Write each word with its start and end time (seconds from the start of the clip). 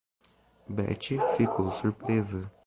Betty 0.67 1.19
ficou 1.37 1.69
surpresa. 1.71 2.51